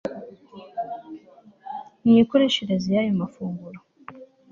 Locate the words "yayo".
2.95-3.11